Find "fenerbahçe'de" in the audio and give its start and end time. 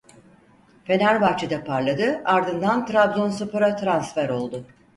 0.83-1.63